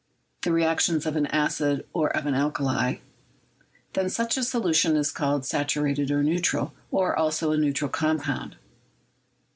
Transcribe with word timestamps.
the 0.41 0.51
reactions 0.51 1.05
of 1.05 1.15
an 1.15 1.27
acid 1.27 1.85
or 1.93 2.09
of 2.17 2.25
an 2.25 2.33
alkali— 2.33 2.95
then 3.93 4.09
such 4.09 4.35
a 4.35 4.41
solution 4.43 4.95
is 4.95 5.11
called 5.11 5.45
saturated 5.45 6.09
or 6.09 6.23
neutral, 6.23 6.73
or 6.89 7.15
also 7.15 7.51
a 7.51 7.57
neutral 7.57 7.87
compound. 7.91 8.55